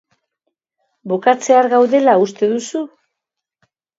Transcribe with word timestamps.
Bukatzear 1.11 1.69
gaudela 1.75 2.17
uste 2.25 2.49
duzu? 2.53 2.81